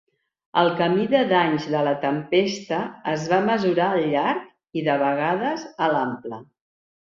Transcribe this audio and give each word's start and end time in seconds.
El 0.59 0.69
camí 0.77 1.03
de 1.11 1.19
danys 1.31 1.67
de 1.73 1.81
la 1.87 1.91
tempesta 2.05 2.81
es 3.13 3.29
va 3.35 3.39
mesurar 3.51 3.91
al 3.99 4.09
llarg, 4.15 4.51
i 4.81 4.85
de 4.91 4.99
vegades 5.05 5.71
a 5.77 5.93
l'ample. 5.95 6.45